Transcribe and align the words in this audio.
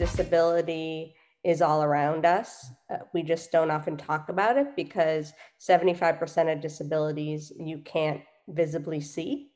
disability 0.00 1.14
is 1.44 1.62
all 1.62 1.82
around 1.82 2.24
us. 2.26 2.70
Uh, 2.90 2.98
we 3.14 3.22
just 3.22 3.52
don't 3.52 3.70
often 3.70 3.96
talk 3.96 4.28
about 4.28 4.56
it 4.56 4.74
because 4.74 5.32
75% 5.60 6.52
of 6.52 6.60
disabilities 6.60 7.52
you 7.58 7.78
can't 7.84 8.22
visibly 8.48 9.00
see. 9.00 9.50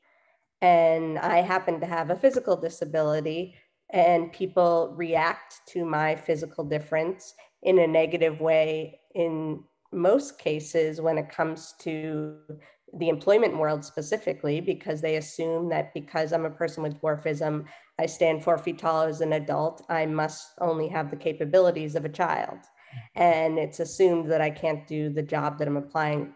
And 0.61 1.19
I 1.19 1.41
happen 1.41 1.79
to 1.79 1.85
have 1.85 2.09
a 2.09 2.15
physical 2.15 2.55
disability, 2.55 3.55
and 3.91 4.31
people 4.31 4.93
react 4.95 5.61
to 5.69 5.83
my 5.83 6.15
physical 6.15 6.63
difference 6.63 7.33
in 7.61 7.79
a 7.79 7.87
negative 7.87 8.39
way 8.39 8.99
in 9.13 9.63
most 9.91 10.39
cases 10.39 11.01
when 11.01 11.17
it 11.17 11.29
comes 11.29 11.73
to 11.79 12.37
the 12.97 13.09
employment 13.09 13.57
world 13.57 13.83
specifically 13.83 14.61
because 14.61 15.01
they 15.01 15.17
assume 15.17 15.69
that 15.69 15.93
because 15.93 16.31
I'm 16.31 16.45
a 16.45 16.49
person 16.49 16.81
with 16.81 16.99
dwarfism, 17.01 17.65
I 17.99 18.05
stand 18.05 18.43
four 18.43 18.57
feet 18.57 18.79
tall 18.79 19.03
as 19.03 19.21
an 19.21 19.33
adult, 19.33 19.85
I 19.89 20.05
must 20.05 20.53
only 20.59 20.87
have 20.89 21.09
the 21.09 21.17
capabilities 21.17 21.95
of 21.95 22.05
a 22.05 22.09
child. 22.09 22.59
Mm-hmm. 22.59 23.21
And 23.21 23.59
it's 23.59 23.79
assumed 23.79 24.31
that 24.31 24.41
I 24.41 24.49
can't 24.49 24.87
do 24.87 25.09
the 25.09 25.23
job 25.23 25.59
that 25.59 25.67
I'm 25.67 25.77
applying 25.77 26.33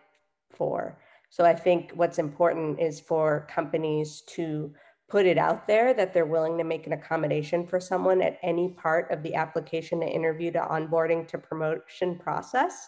for. 0.51 0.99
So 1.29 1.45
I 1.45 1.53
think 1.53 1.91
what's 1.93 2.20
important 2.20 2.79
is 2.79 2.99
for 2.99 3.48
companies 3.49 4.21
to 4.35 4.73
put 5.07 5.26
it 5.26 5.37
out 5.37 5.67
there 5.67 5.93
that 5.93 6.13
they're 6.13 6.26
willing 6.26 6.57
to 6.57 6.63
make 6.63 6.85
an 6.85 6.93
accommodation 6.93 7.65
for 7.65 7.79
someone 7.79 8.21
at 8.21 8.37
any 8.43 8.70
part 8.70 9.09
of 9.12 9.23
the 9.23 9.35
application 9.35 9.99
to 9.99 10.07
interview 10.07 10.51
to 10.51 10.59
onboarding 10.59 11.27
to 11.27 11.37
promotion 11.37 12.17
process. 12.17 12.87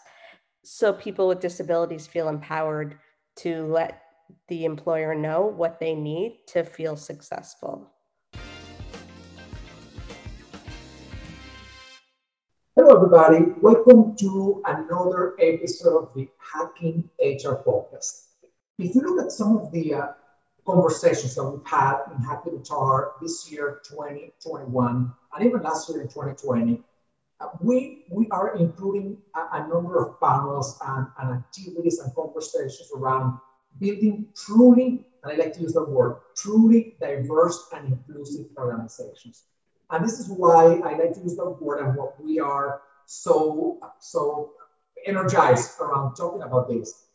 So 0.64 0.94
people 0.94 1.28
with 1.28 1.40
disabilities 1.40 2.06
feel 2.06 2.30
empowered 2.30 3.00
to 3.38 3.66
let 3.66 4.02
the 4.48 4.66
employer 4.66 5.16
know 5.16 5.46
what 5.46 5.80
they 5.80 5.94
need 5.94 6.40
to 6.48 6.64
feel 6.64 6.96
successful. 6.96 7.92
Hello, 12.76 12.96
everybody. 12.96 13.54
Welcome 13.62 14.16
to 14.18 14.64
another 14.66 15.36
episode 15.40 16.04
of 16.04 16.14
the 16.16 16.30
Hacking 16.40 17.10
HR 17.20 17.60
podcast. 17.68 18.28
If 18.80 18.96
you 18.96 19.02
look 19.02 19.26
at 19.26 19.32
some 19.32 19.58
of 19.58 19.72
the 19.72 19.94
uh, 19.94 20.08
conversations 20.66 21.36
that 21.36 21.44
we've 21.44 21.66
had 21.66 21.98
in 22.16 22.24
Hacking 22.24 22.64
HR 22.70 23.14
this 23.22 23.52
year, 23.52 23.82
2021, 23.84 25.14
and 25.36 25.46
even 25.46 25.62
last 25.62 25.90
year 25.90 26.02
in 26.02 26.08
2020, 26.08 26.74
uh, 26.74 26.78
we, 27.60 28.06
we 28.10 28.28
are 28.30 28.56
including 28.58 29.18
a, 29.36 29.64
a 29.64 29.68
number 29.68 30.04
of 30.04 30.20
panels 30.20 30.78
and, 30.86 31.08
and, 31.20 31.34
activities 31.40 32.00
and 32.00 32.14
conversations 32.16 32.90
around 32.96 33.40
building 33.80 34.28
truly, 34.36 35.06
and 35.24 35.32
I 35.32 35.36
like 35.36 35.54
to 35.54 35.62
use 35.62 35.74
the 35.74 35.84
word, 35.84 36.18
truly 36.36 36.96
diverse 37.00 37.68
and 37.74 37.94
inclusive 37.94 38.48
organizations. 38.58 39.44
And 39.90 40.06
this 40.06 40.20
is 40.20 40.30
why 40.30 40.80
I 40.80 40.98
like 40.98 41.14
to 41.14 41.22
use 41.22 41.36
the 41.36 41.50
word 41.50 41.86
and 41.86 41.96
what 41.96 42.24
we 42.24 42.40
are 42.40 42.82
so, 43.06 43.80
so 44.00 44.52
energized 45.06 45.80
around 45.80 46.16
talking 46.16 46.44
about 46.44 46.70
this. 46.70 47.06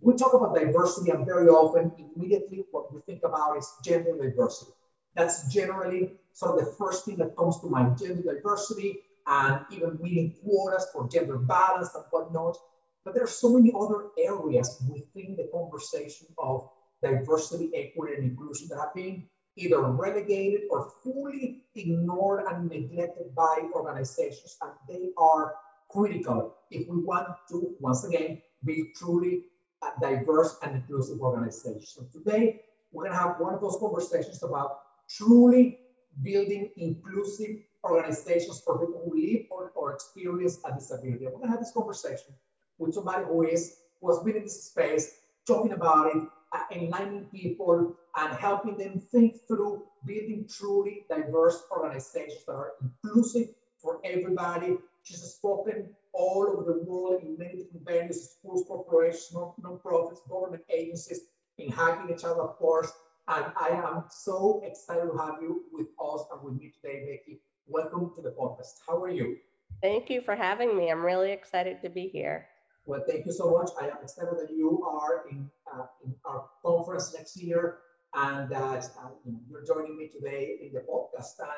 We 0.00 0.14
talk 0.14 0.32
about 0.34 0.54
diversity 0.54 1.10
and 1.10 1.26
very 1.26 1.48
often 1.48 1.92
immediately 1.98 2.64
what 2.70 2.92
we 2.92 3.00
think 3.02 3.22
about 3.24 3.56
is 3.58 3.72
gender 3.84 4.16
diversity. 4.16 4.72
That's 5.14 5.52
generally 5.52 6.12
sort 6.32 6.58
of 6.58 6.64
the 6.64 6.72
first 6.72 7.04
thing 7.04 7.16
that 7.18 7.36
comes 7.36 7.60
to 7.60 7.66
mind, 7.66 7.98
gender 7.98 8.34
diversity, 8.34 9.00
and 9.26 9.60
even 9.70 9.98
meeting 10.00 10.34
quotas 10.42 10.86
for 10.92 11.08
gender 11.08 11.38
balance 11.38 11.94
and 11.94 12.04
whatnot. 12.10 12.56
But 13.04 13.14
there 13.14 13.24
are 13.24 13.28
so 13.28 13.50
many 13.50 13.72
other 13.78 14.10
areas 14.18 14.82
within 14.88 15.36
the 15.36 15.48
conversation 15.52 16.28
of 16.38 16.68
diversity, 17.02 17.70
equity, 17.74 18.14
and 18.14 18.24
inclusion 18.24 18.68
that 18.68 18.78
have 18.78 18.94
been 18.94 19.28
either 19.56 19.82
relegated 19.82 20.62
or 20.70 20.90
fully 21.02 21.64
ignored 21.74 22.44
and 22.48 22.70
neglected 22.70 23.34
by 23.34 23.68
organizations, 23.74 24.56
and 24.62 24.72
they 24.88 25.10
are 25.18 25.54
critical 25.90 26.54
if 26.70 26.88
we 26.88 27.02
want 27.02 27.28
to, 27.50 27.74
once 27.80 28.04
again, 28.04 28.40
be 28.64 28.92
truly 28.96 29.42
a 29.82 30.00
diverse 30.00 30.56
and 30.62 30.76
inclusive 30.76 31.20
organization. 31.20 31.82
So 31.84 32.06
today, 32.12 32.60
we're 32.92 33.04
going 33.04 33.12
to 33.12 33.18
have 33.18 33.40
one 33.40 33.54
of 33.54 33.60
those 33.60 33.76
conversations 33.80 34.42
about 34.42 34.78
truly 35.10 35.78
building 36.22 36.70
inclusive 36.76 37.56
organizations 37.84 38.62
for 38.64 38.78
people 38.78 39.02
who 39.04 39.20
live 39.20 39.42
or, 39.50 39.72
or 39.74 39.94
experience 39.94 40.58
a 40.64 40.74
disability. 40.74 41.24
We're 41.24 41.32
going 41.32 41.44
to 41.44 41.50
have 41.50 41.60
this 41.60 41.72
conversation 41.72 42.34
with 42.78 42.94
somebody 42.94 43.24
who 43.24 43.42
is 43.42 43.76
who 44.00 44.12
has 44.12 44.22
been 44.24 44.36
in 44.36 44.42
this 44.42 44.64
space, 44.64 45.14
talking 45.46 45.72
about 45.72 46.14
it, 46.14 46.22
uh, 46.52 46.58
enlightening 46.72 47.26
people, 47.26 47.96
and 48.16 48.34
helping 48.34 48.76
them 48.76 49.00
think 49.00 49.36
through 49.46 49.84
building 50.04 50.46
truly 50.50 51.04
diverse 51.08 51.62
organizations 51.70 52.44
that 52.46 52.52
are 52.52 52.72
inclusive 52.82 53.48
for 53.78 54.00
everybody. 54.04 54.76
She's 55.04 55.22
spoken 55.22 55.88
all 56.12 56.46
over 56.48 56.64
the 56.64 56.84
world 56.84 57.22
in 57.22 57.38
many 57.38 57.62
different 57.62 57.84
venues, 57.84 58.14
schools, 58.14 58.64
corporations, 58.66 59.32
non-profits, 59.32 60.20
government 60.28 60.62
agencies, 60.68 61.20
in 61.58 61.70
Hacking 61.70 62.14
HR, 62.14 62.40
of 62.40 62.56
course. 62.56 62.92
And 63.28 63.46
I 63.56 63.68
am 63.68 64.04
so 64.10 64.62
excited 64.64 65.06
to 65.10 65.16
have 65.16 65.36
you 65.40 65.64
with 65.72 65.86
us 66.02 66.24
and 66.32 66.42
with 66.42 66.60
me 66.60 66.72
today, 66.80 67.00
Becky. 67.06 67.31
Welcome 67.72 68.12
to 68.16 68.20
the 68.20 68.28
podcast. 68.28 68.80
How 68.86 69.02
are 69.02 69.08
you? 69.08 69.38
Thank 69.80 70.10
you 70.10 70.20
for 70.20 70.36
having 70.36 70.76
me. 70.76 70.90
I'm 70.90 71.02
really 71.02 71.32
excited 71.32 71.80
to 71.80 71.88
be 71.88 72.06
here. 72.06 72.46
Well, 72.84 73.02
thank 73.08 73.24
you 73.24 73.32
so 73.32 73.50
much. 73.50 73.70
I 73.80 73.86
am 73.86 73.96
excited 74.02 74.34
that 74.38 74.50
you 74.54 74.84
are 74.86 75.24
in, 75.30 75.50
uh, 75.72 75.86
in 76.04 76.14
our 76.26 76.44
conference 76.62 77.14
next 77.16 77.34
year 77.42 77.78
and 78.12 78.50
that 78.50 78.90
uh, 79.00 79.08
you're 79.48 79.64
joining 79.64 79.96
me 79.96 80.08
today 80.08 80.58
in 80.60 80.74
the 80.74 80.80
podcast. 80.80 81.40
And 81.40 81.48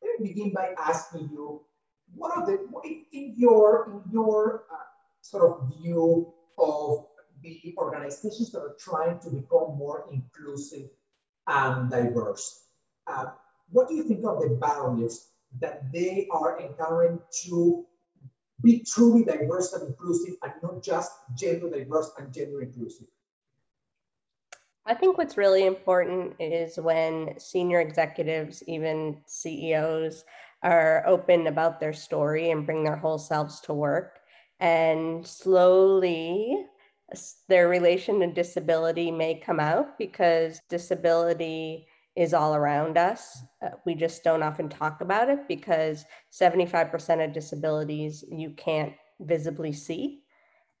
let 0.00 0.20
me 0.20 0.28
begin 0.28 0.52
by 0.52 0.74
asking 0.78 1.28
you, 1.32 1.62
what 2.14 2.36
are 2.36 2.46
the, 2.46 2.58
what 2.70 2.84
in 2.84 3.34
your, 3.36 3.90
in 3.90 4.12
your 4.12 4.62
uh, 4.72 4.76
sort 5.22 5.42
of 5.42 5.72
view 5.76 6.32
of 6.56 7.04
the 7.42 7.74
organizations 7.78 8.52
that 8.52 8.60
are 8.60 8.76
trying 8.78 9.18
to 9.22 9.30
become 9.30 9.76
more 9.76 10.04
inclusive 10.12 10.88
and 11.48 11.90
diverse? 11.90 12.62
Uh, 13.08 13.30
what 13.70 13.88
do 13.88 13.96
you 13.96 14.04
think 14.04 14.24
of 14.24 14.40
the 14.40 14.50
barriers 14.50 15.26
that 15.60 15.92
they 15.92 16.28
are 16.30 16.60
encountering 16.60 17.20
to 17.44 17.86
be 18.62 18.80
truly 18.80 19.24
diverse 19.24 19.72
and 19.72 19.88
inclusive 19.88 20.34
and 20.42 20.52
not 20.62 20.82
just 20.82 21.12
gender 21.36 21.70
diverse 21.70 22.10
and 22.18 22.32
gender 22.32 22.62
inclusive? 22.62 23.06
I 24.84 24.94
think 24.94 25.18
what's 25.18 25.36
really 25.36 25.66
important 25.66 26.34
is 26.40 26.78
when 26.78 27.38
senior 27.38 27.80
executives, 27.80 28.62
even 28.66 29.18
CEOs, 29.26 30.24
are 30.62 31.04
open 31.06 31.46
about 31.46 31.78
their 31.78 31.92
story 31.92 32.50
and 32.50 32.64
bring 32.64 32.84
their 32.84 32.96
whole 32.96 33.18
selves 33.18 33.60
to 33.60 33.74
work. 33.74 34.20
And 34.60 35.26
slowly, 35.26 36.66
their 37.48 37.68
relation 37.68 38.20
to 38.20 38.32
disability 38.32 39.10
may 39.10 39.38
come 39.38 39.60
out 39.60 39.98
because 39.98 40.60
disability 40.68 41.86
is 42.18 42.34
all 42.34 42.56
around 42.56 42.98
us. 42.98 43.38
Uh, 43.62 43.68
we 43.86 43.94
just 43.94 44.24
don't 44.24 44.42
often 44.42 44.68
talk 44.68 45.00
about 45.02 45.30
it 45.30 45.46
because 45.46 46.04
75% 46.32 47.24
of 47.24 47.32
disabilities 47.32 48.24
you 48.28 48.50
can't 48.50 48.92
visibly 49.20 49.72
see. 49.72 50.24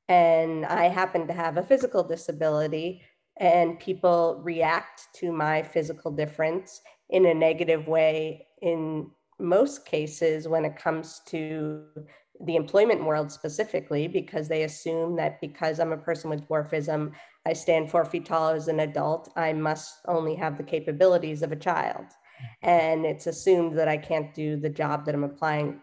And 0.08 0.66
I 0.66 0.88
happen 0.88 1.28
to 1.28 1.32
have 1.32 1.56
a 1.56 1.62
physical 1.62 2.02
disability, 2.02 3.02
and 3.36 3.78
people 3.78 4.40
react 4.42 5.02
to 5.16 5.30
my 5.30 5.62
physical 5.62 6.10
difference 6.10 6.80
in 7.08 7.26
a 7.26 7.34
negative 7.34 7.86
way 7.86 8.48
in 8.60 9.08
most 9.38 9.86
cases 9.86 10.48
when 10.48 10.64
it 10.64 10.76
comes 10.76 11.20
to 11.28 11.84
the 12.40 12.56
employment 12.56 13.04
world 13.04 13.30
specifically 13.30 14.08
because 14.08 14.48
they 14.48 14.64
assume 14.64 15.14
that 15.16 15.40
because 15.40 15.78
I'm 15.78 15.92
a 15.92 15.96
person 15.96 16.30
with 16.30 16.48
dwarfism, 16.48 17.12
I 17.48 17.54
stand 17.54 17.90
four 17.90 18.04
feet 18.04 18.26
tall 18.26 18.50
as 18.50 18.68
an 18.68 18.80
adult, 18.80 19.32
I 19.34 19.54
must 19.54 20.00
only 20.06 20.34
have 20.34 20.58
the 20.58 20.62
capabilities 20.62 21.42
of 21.42 21.50
a 21.50 21.56
child. 21.56 22.04
And 22.60 23.06
it's 23.06 23.26
assumed 23.26 23.78
that 23.78 23.88
I 23.88 23.96
can't 23.96 24.34
do 24.34 24.56
the 24.56 24.68
job 24.68 25.06
that 25.06 25.14
I'm 25.14 25.24
applying 25.24 25.80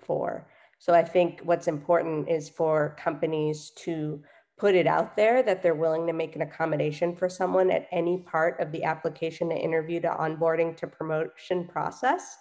for. 0.00 0.48
So 0.80 0.92
I 0.92 1.04
think 1.04 1.40
what's 1.44 1.68
important 1.68 2.28
is 2.28 2.48
for 2.48 2.96
companies 2.98 3.70
to 3.84 4.20
put 4.58 4.74
it 4.74 4.88
out 4.88 5.14
there 5.16 5.40
that 5.44 5.62
they're 5.62 5.76
willing 5.76 6.04
to 6.08 6.12
make 6.12 6.34
an 6.34 6.42
accommodation 6.42 7.14
for 7.14 7.28
someone 7.28 7.70
at 7.70 7.86
any 7.92 8.18
part 8.18 8.58
of 8.58 8.72
the 8.72 8.82
application 8.82 9.48
to 9.50 9.56
interview 9.56 10.00
to 10.00 10.08
onboarding 10.08 10.76
to 10.78 10.88
promotion 10.88 11.64
process. 11.68 12.38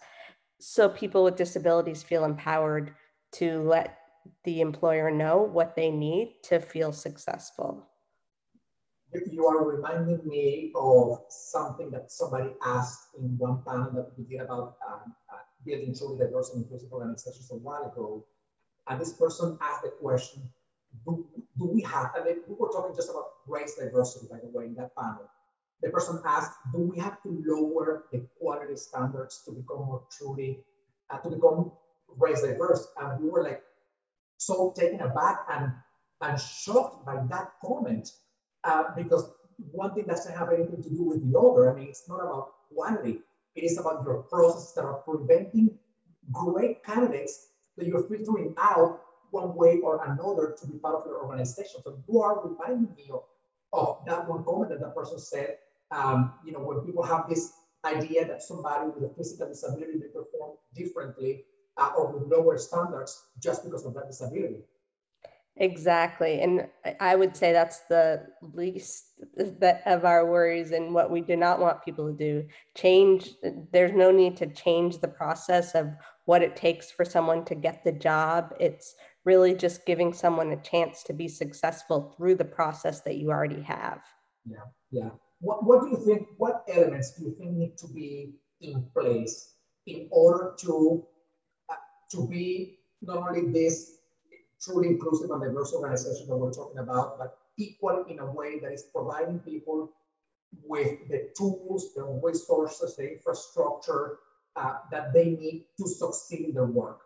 So 0.59 0.89
people 0.89 1.23
with 1.23 1.35
disabilities 1.35 2.01
feel 2.01 2.25
empowered 2.25 2.95
to 3.33 3.61
let 3.61 3.99
the 4.45 4.61
employer 4.61 5.11
know 5.11 5.37
what 5.37 5.75
they 5.75 5.91
need 5.91 6.37
to 6.45 6.59
feel 6.59 6.91
successful. 6.91 7.87
You 9.31 9.45
are 9.47 9.63
reminding 9.63 10.21
me 10.25 10.71
of 10.75 11.19
something 11.29 11.91
that 11.91 12.11
somebody 12.11 12.49
asked 12.65 13.09
in 13.17 13.37
one 13.37 13.61
panel 13.65 13.91
that 13.91 14.11
we 14.17 14.23
did 14.23 14.41
about 14.41 14.77
um, 14.87 15.13
uh, 15.31 15.37
building 15.65 15.95
truly 15.95 16.17
diverse 16.17 16.51
and 16.53 16.63
inclusive 16.63 16.91
organizations 16.91 17.49
a 17.51 17.55
while 17.55 17.91
ago. 17.91 18.25
And 18.87 18.99
this 18.99 19.13
person 19.13 19.57
asked 19.61 19.83
the 19.83 19.89
question, 19.89 20.43
do, 21.05 21.25
do 21.57 21.65
we 21.65 21.81
have, 21.81 22.11
and 22.15 22.25
we 22.47 22.55
were 22.57 22.69
talking 22.69 22.95
just 22.95 23.09
about 23.09 23.27
race 23.47 23.75
diversity, 23.75 24.27
by 24.29 24.39
the 24.39 24.49
way, 24.49 24.65
in 24.65 24.75
that 24.75 24.95
panel. 24.95 25.29
The 25.81 25.89
person 25.89 26.21
asked, 26.25 26.51
do 26.71 26.79
we 26.79 26.99
have 26.99 27.21
to 27.23 27.43
lower 27.45 28.05
the 28.11 28.25
quality 28.39 28.75
standards 28.77 29.43
to 29.45 29.51
become 29.51 29.85
more 29.85 30.03
truly, 30.17 30.59
uh, 31.09 31.17
to 31.19 31.29
become 31.29 31.71
race 32.17 32.41
diverse. 32.41 32.87
And 32.99 33.21
we 33.21 33.29
were 33.29 33.43
like 33.43 33.61
so 34.37 34.73
taken 34.77 35.01
aback 35.01 35.45
and, 35.51 35.71
and 36.21 36.39
shocked 36.39 37.05
by 37.05 37.23
that 37.29 37.51
comment 37.63 38.09
uh, 38.63 38.83
because 38.95 39.31
one 39.71 39.93
thing 39.93 40.05
doesn't 40.05 40.35
have 40.35 40.51
anything 40.51 40.81
to 40.81 40.89
do 40.89 41.03
with 41.03 41.31
the 41.31 41.37
other. 41.37 41.71
I 41.71 41.75
mean, 41.75 41.87
it's 41.87 42.07
not 42.07 42.19
about 42.19 42.53
quantity. 42.73 43.19
It 43.55 43.63
is 43.63 43.77
about 43.77 44.03
your 44.03 44.23
process 44.23 44.73
that 44.73 44.83
are 44.83 44.95
preventing 44.95 45.77
great 46.31 46.83
candidates 46.83 47.49
that 47.77 47.87
you're 47.87 48.03
filtering 48.03 48.55
out 48.57 49.01
one 49.31 49.55
way 49.55 49.79
or 49.79 50.03
another 50.05 50.55
to 50.59 50.67
be 50.67 50.77
part 50.77 50.95
of 50.95 51.05
your 51.05 51.21
organization. 51.23 51.81
So 51.83 51.97
you 52.07 52.21
are 52.21 52.47
reminding 52.47 52.95
me 52.95 53.09
of, 53.11 53.23
of 53.73 53.99
that 54.05 54.27
one 54.27 54.43
comment 54.43 54.69
that 54.69 54.79
that 54.79 54.95
person 54.95 55.19
said. 55.19 55.57
Um, 55.91 56.33
you 56.45 56.51
know, 56.51 56.59
when 56.59 56.79
people 56.85 57.03
have 57.03 57.27
this 57.29 57.53
idea 57.85 58.25
that 58.27 58.41
somebody 58.41 58.89
with 58.89 59.11
a 59.11 59.13
physical 59.15 59.47
disability 59.47 59.93
may 59.97 60.07
perform 60.07 60.57
differently 60.73 61.43
uh, 61.77 61.91
or 61.97 62.11
with 62.11 62.31
lower 62.31 62.57
standards 62.57 63.23
just 63.39 63.63
because 63.63 63.85
of 63.85 63.93
that 63.93 64.07
disability. 64.07 64.61
Exactly. 65.57 66.41
And 66.41 66.67
I 66.99 67.15
would 67.15 67.37
say 67.37 67.53
that's 67.53 67.81
the 67.81 68.25
least 68.53 69.05
of 69.85 70.03
our 70.03 70.25
worries 70.25 70.71
and 70.71 70.93
what 70.93 71.11
we 71.11 71.21
do 71.21 71.35
not 71.35 71.59
want 71.59 71.85
people 71.85 72.07
to 72.07 72.17
do. 72.17 72.47
Change, 72.75 73.29
there's 73.71 73.93
no 73.93 74.11
need 74.11 74.35
to 74.37 74.47
change 74.47 74.97
the 74.97 75.07
process 75.07 75.75
of 75.75 75.89
what 76.25 76.41
it 76.41 76.55
takes 76.55 76.89
for 76.89 77.05
someone 77.05 77.45
to 77.45 77.55
get 77.55 77.83
the 77.83 77.91
job. 77.91 78.55
It's 78.59 78.95
really 79.25 79.53
just 79.53 79.85
giving 79.85 80.11
someone 80.11 80.51
a 80.51 80.61
chance 80.61 81.03
to 81.03 81.13
be 81.13 81.27
successful 81.27 82.15
through 82.17 82.35
the 82.35 82.45
process 82.45 83.01
that 83.01 83.17
you 83.17 83.29
already 83.29 83.61
have. 83.61 84.01
Yeah, 84.45 84.57
yeah. 84.91 85.09
What, 85.39 85.65
what 85.65 85.83
do 85.83 85.89
you 85.89 86.03
think, 86.03 86.27
what 86.37 86.63
elements 86.67 87.13
do 87.15 87.25
you 87.25 87.35
think 87.37 87.51
need 87.51 87.77
to 87.77 87.87
be 87.89 88.33
in 88.61 88.87
place 88.91 89.53
in 89.85 90.07
order 90.11 90.55
to, 90.61 91.05
uh, 91.69 91.75
to 92.11 92.27
be 92.27 92.79
not 93.01 93.17
only 93.17 93.51
this 93.51 93.97
truly 94.63 94.89
inclusive 94.89 95.29
and 95.31 95.41
diverse 95.41 95.73
organization 95.73 96.27
that 96.27 96.37
we're 96.37 96.53
talking 96.53 96.79
about, 96.79 97.17
but 97.17 97.37
equal 97.57 98.05
in 98.09 98.19
a 98.19 98.31
way 98.31 98.59
that 98.59 98.71
is 98.71 98.83
providing 98.93 99.39
people 99.39 99.91
with 100.63 101.07
the 101.09 101.29
tools, 101.37 101.93
the 101.95 102.03
resources, 102.03 102.95
the 102.95 103.13
infrastructure 103.13 104.19
uh, 104.55 104.75
that 104.91 105.13
they 105.13 105.25
need 105.31 105.65
to 105.77 105.87
succeed 105.87 106.49
in 106.49 106.53
their 106.53 106.65
work. 106.65 107.02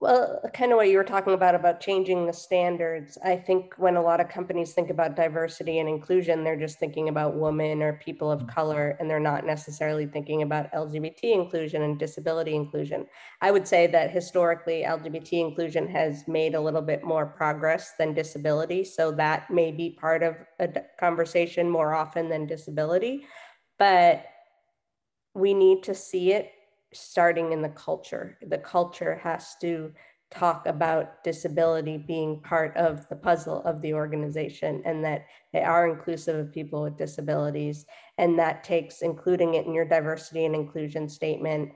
Well, 0.00 0.40
kind 0.54 0.72
of 0.72 0.76
what 0.76 0.88
you 0.88 0.96
were 0.96 1.04
talking 1.04 1.34
about, 1.34 1.54
about 1.54 1.82
changing 1.82 2.24
the 2.24 2.32
standards. 2.32 3.18
I 3.22 3.36
think 3.36 3.74
when 3.76 3.96
a 3.96 4.02
lot 4.02 4.18
of 4.18 4.30
companies 4.30 4.72
think 4.72 4.88
about 4.88 5.14
diversity 5.14 5.78
and 5.78 5.90
inclusion, 5.90 6.42
they're 6.42 6.58
just 6.58 6.78
thinking 6.78 7.10
about 7.10 7.36
women 7.36 7.82
or 7.82 8.00
people 8.02 8.30
of 8.30 8.40
mm. 8.40 8.48
color, 8.48 8.96
and 8.98 9.10
they're 9.10 9.20
not 9.20 9.44
necessarily 9.44 10.06
thinking 10.06 10.40
about 10.40 10.72
LGBT 10.72 11.24
inclusion 11.24 11.82
and 11.82 11.98
disability 11.98 12.54
inclusion. 12.54 13.06
I 13.42 13.50
would 13.50 13.68
say 13.68 13.86
that 13.88 14.10
historically, 14.10 14.84
LGBT 14.88 15.34
inclusion 15.34 15.86
has 15.88 16.26
made 16.26 16.54
a 16.54 16.60
little 16.60 16.80
bit 16.80 17.04
more 17.04 17.26
progress 17.26 17.92
than 17.98 18.14
disability. 18.14 18.84
So 18.84 19.12
that 19.12 19.50
may 19.50 19.70
be 19.70 19.98
part 20.00 20.22
of 20.22 20.36
a 20.60 20.68
conversation 20.98 21.68
more 21.68 21.94
often 21.94 22.30
than 22.30 22.46
disability. 22.46 23.26
But 23.78 24.24
we 25.34 25.52
need 25.52 25.82
to 25.82 25.94
see 25.94 26.32
it 26.32 26.52
starting 26.92 27.52
in 27.52 27.62
the 27.62 27.68
culture. 27.70 28.38
The 28.46 28.58
culture 28.58 29.20
has 29.22 29.56
to 29.60 29.92
talk 30.30 30.66
about 30.66 31.24
disability 31.24 31.98
being 31.98 32.40
part 32.40 32.76
of 32.76 33.08
the 33.08 33.16
puzzle 33.16 33.62
of 33.64 33.82
the 33.82 33.92
organization 33.92 34.80
and 34.84 35.04
that 35.04 35.26
they 35.52 35.62
are 35.62 35.88
inclusive 35.88 36.36
of 36.36 36.52
people 36.52 36.82
with 36.82 36.96
disabilities. 36.96 37.84
And 38.16 38.38
that 38.38 38.62
takes 38.62 39.02
including 39.02 39.54
it 39.54 39.66
in 39.66 39.74
your 39.74 39.84
diversity 39.84 40.44
and 40.44 40.54
inclusion 40.54 41.08
statement, 41.08 41.72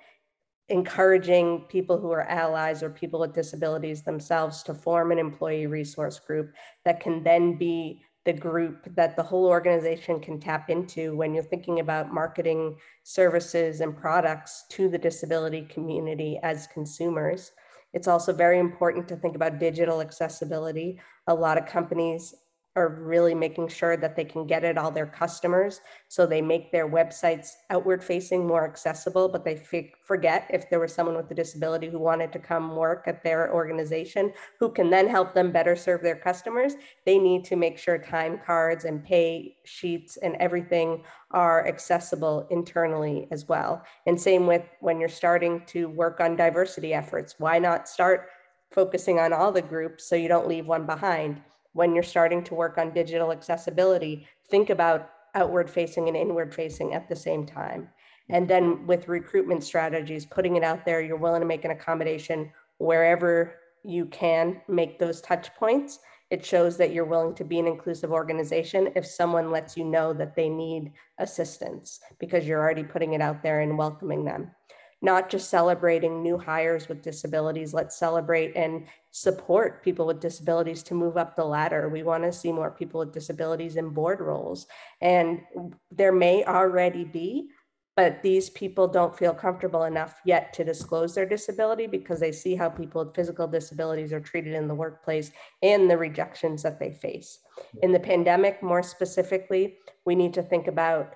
encouraging 0.69 1.67
people 1.69 1.99
who 1.99 2.13
are 2.13 2.23
allies 2.23 2.83
or 2.83 2.91
people 2.91 3.21
with 3.21 3.35
disabilities 3.35 4.03
themselves 4.03 4.63
to 4.63 4.75
form 4.75 5.11
an 5.11 5.19
employee 5.19 5.67
resource 5.67 6.21
group 6.21 6.53
that 6.85 7.01
can 7.01 7.25
then 7.25 7.59
be 7.59 8.03
the 8.25 8.33
group 8.33 8.89
that 8.97 9.17
the 9.17 9.23
whole 9.23 9.47
organization 9.47 10.19
can 10.19 10.41
tap 10.41 10.71
into 10.71 11.15
when 11.15 11.35
you're 11.35 11.43
thinking 11.43 11.81
about 11.81 12.13
marketing 12.13 12.77
services 13.03 13.81
and 13.81 13.97
products 13.97 14.65
to 14.71 14.89
the 14.89 14.99
disability 14.99 15.63
community 15.63 16.39
as 16.43 16.67
consumers. 16.69 17.53
It's 17.93 18.09
also 18.09 18.33
very 18.33 18.59
important 18.59 19.07
to 19.09 19.17
think 19.17 19.37
about 19.37 19.59
digital 19.59 20.01
accessibility. 20.01 20.99
A 21.27 21.35
lot 21.35 21.59
of 21.59 21.67
companies 21.67 22.35
are 22.77 22.89
really 22.89 23.35
making 23.35 23.69
sure 23.69 23.97
that 23.97 24.17
they 24.17 24.25
can 24.25 24.47
get 24.47 24.65
at 24.65 24.77
all 24.77 24.91
their 24.91 25.07
customers. 25.07 25.81
So 26.09 26.27
they 26.27 26.43
make 26.43 26.73
their 26.73 26.89
websites 26.89 27.51
outward 27.71 28.03
facing 28.03 28.47
more 28.47 28.65
accessible, 28.65 29.29
but 29.29 29.45
they 29.45 29.63
forget 30.05 30.51
if 30.51 30.69
there 30.69 30.81
was 30.81 30.93
someone 30.93 31.17
with 31.17 31.31
a 31.31 31.35
disability 31.35 31.89
who 31.89 32.01
wanted 32.01 32.33
to 32.33 32.39
come 32.41 32.75
work 32.75 33.05
at 33.07 33.23
their 33.23 33.53
organization 33.55 34.33
who 34.59 34.71
can 34.73 34.91
then 34.91 35.09
help 35.09 35.35
them 35.35 35.53
better 35.53 35.77
serve 35.77 36.03
their 36.03 36.17
customers. 36.17 36.75
They 37.07 37.19
need 37.19 37.45
to 37.45 37.57
make 37.57 37.79
sure 37.79 37.97
time 37.97 38.41
cards 38.45 38.85
and 38.85 39.05
pay 39.05 39.57
sheets 39.65 40.17
and 40.17 40.35
everything 40.41 41.05
are 41.31 41.67
accessible 41.69 42.47
internally 42.51 43.29
as 43.31 43.49
well. 43.49 43.83
And 44.07 44.21
same 44.21 44.47
with 44.47 44.63
when 44.81 44.99
you're 44.99 45.09
starting 45.09 45.63
to 45.67 45.89
work 45.89 46.19
on 46.21 46.35
diversity 46.35 46.93
efforts. 46.93 47.37
Why 47.39 47.61
not 47.61 47.89
start 47.89 48.29
focusing 48.73 49.21
on 49.21 49.33
all 49.33 49.53
the 49.53 49.63
groups 49.63 50.09
so 50.09 50.17
you 50.17 50.27
don't 50.27 50.49
leave 50.49 50.67
one 50.67 50.87
behind? 50.87 51.41
When 51.75 51.95
you're 51.95 52.03
starting 52.03 52.43
to 52.45 52.55
work 52.55 52.79
on 52.79 52.93
digital 52.93 53.31
accessibility, 53.31 54.27
think 54.49 54.71
about 54.71 55.11
outward 55.35 55.69
facing 55.69 56.09
and 56.09 56.17
inward 56.17 56.55
facing 56.55 56.95
at 56.95 57.09
the 57.09 57.17
same 57.17 57.45
time. 57.45 57.89
And 58.31 58.49
then 58.49 58.87
with 58.87 59.09
recruitment 59.09 59.63
strategies, 59.63 60.25
putting 60.25 60.57
it 60.57 60.65
out 60.65 60.87
there, 60.87 61.03
you're 61.03 61.17
willing 61.17 61.43
to 61.43 61.47
make 61.47 61.65
an 61.65 61.73
accommodation 61.73 62.51
wherever 62.79 63.57
you 63.83 64.07
can 64.07 64.61
make 64.67 64.99
those 64.99 65.21
touch 65.21 65.55
points. 65.57 65.99
It 66.31 66.45
shows 66.45 66.77
that 66.79 66.93
you're 66.93 67.05
willing 67.05 67.35
to 67.35 67.45
be 67.45 67.59
an 67.59 67.67
inclusive 67.67 68.13
organization 68.13 68.91
if 68.97 69.05
someone 69.05 69.51
lets 69.51 69.77
you 69.77 69.85
know 69.85 70.13
that 70.15 70.35
they 70.35 70.49
need 70.49 70.93
assistance 71.19 72.01
because 72.19 72.47
you're 72.47 72.61
already 72.61 72.83
putting 72.83 73.13
it 73.13 73.21
out 73.21 73.43
there 73.43 73.61
and 73.61 73.77
welcoming 73.77 74.25
them 74.25 74.51
not 75.05 75.29
just 75.29 75.51
celebrating 75.51 76.23
new 76.23 76.39
hires 76.39 76.89
with 76.89 77.03
disabilities. 77.03 77.75
Let's 77.75 77.95
celebrate 77.95 78.57
and 78.57 78.87
support 79.11 79.85
people 79.85 80.07
with 80.07 80.19
disabilities 80.19 80.83
to 80.85 80.95
move 80.95 81.19
up 81.19 81.37
the 81.37 81.45
ladder. 81.45 81.91
We 81.91 82.03
want 82.03 82.25
to 82.25 82.33
see 82.33 82.51
more 82.51 82.71
people 82.71 83.01
with 83.01 83.13
disabilities 83.13 83.77
in 83.77 83.91
board 83.91 84.21
roles. 84.21 84.67
And 85.03 85.43
there 85.91 86.11
may 86.11 86.43
already 86.45 87.05
be, 87.05 87.51
but 87.97 88.23
these 88.23 88.49
people 88.51 88.89
don't 88.89 89.17
feel 89.17 89.35
comfortable 89.35 89.85
enough 89.85 90.21
yet 90.25 90.55
to 90.55 90.65
disclose 90.65 91.15
their 91.15 91.27
disability 91.27 91.87
because 91.87 92.19
they 92.19 92.33
see 92.33 92.57
how 92.57 92.71
people 92.71 93.05
with 93.05 93.15
physical 93.15 93.47
disabilities 93.47 94.13
are 94.13 94.21
treated 94.21 94.55
in 94.55 94.67
the 94.67 94.75
workplace 94.75 95.33
and 95.63 95.89
the 95.89 95.99
rejections 95.99 96.63
that 96.63 96.81
they 96.81 96.91
face. 96.91 97.41
In 97.83 97.93
the 97.93 98.01
pandemic, 98.01 98.63
more 98.63 98.83
specifically, 98.83 99.77
we 100.07 100.15
need 100.15 100.33
to 100.33 100.43
think 100.43 100.67
about 100.67 101.15